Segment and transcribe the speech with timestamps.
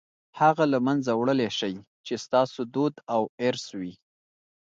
[0.39, 3.93] هغه له منځه وړلای شئ چې ستاسو دود او ارث وي.